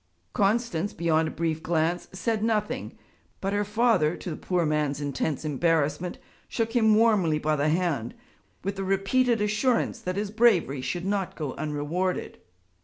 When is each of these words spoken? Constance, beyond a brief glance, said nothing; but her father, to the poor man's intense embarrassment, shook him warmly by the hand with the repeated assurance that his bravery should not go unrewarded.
Constance, 0.33 0.93
beyond 0.93 1.27
a 1.27 1.29
brief 1.29 1.61
glance, 1.61 2.07
said 2.11 2.43
nothing; 2.43 2.97
but 3.39 3.53
her 3.53 3.63
father, 3.63 4.17
to 4.17 4.31
the 4.31 4.35
poor 4.35 4.65
man's 4.65 4.99
intense 4.99 5.45
embarrassment, 5.45 6.17
shook 6.47 6.75
him 6.75 6.95
warmly 6.95 7.37
by 7.37 7.55
the 7.55 7.69
hand 7.69 8.15
with 8.63 8.77
the 8.77 8.83
repeated 8.83 9.41
assurance 9.41 9.99
that 9.99 10.15
his 10.15 10.31
bravery 10.31 10.81
should 10.81 11.05
not 11.05 11.35
go 11.35 11.53
unrewarded. 11.53 12.39